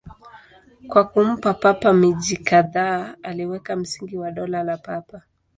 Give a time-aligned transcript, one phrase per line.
[0.87, 5.21] Kwa kumpa Papa miji kadhaa, aliweka msingi wa Dola la Papa.